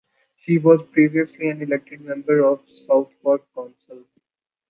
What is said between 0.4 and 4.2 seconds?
She was previously an elected member on Southwark Council.